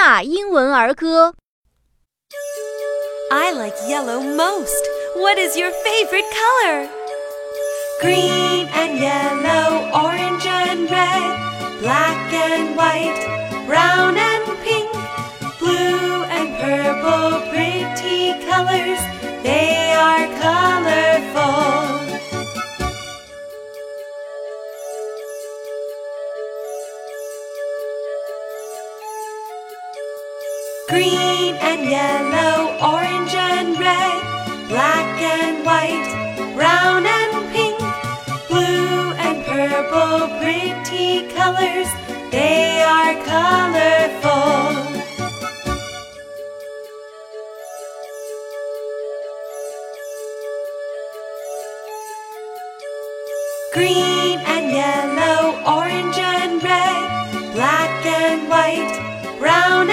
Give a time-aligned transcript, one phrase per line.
[0.00, 1.34] 娜英文儿歌。
[3.30, 4.82] I like yellow most.
[5.16, 6.88] What is your favorite color?
[8.00, 14.23] Green and yellow, orange and red, black and white, brown and
[30.87, 34.21] Green and yellow, orange and red,
[34.69, 37.79] black and white, brown and pink,
[38.47, 41.89] blue and purple, pretty colors.
[42.29, 45.01] They are colorful.
[53.73, 59.84] Green and yellow, orange and red, black and white, brown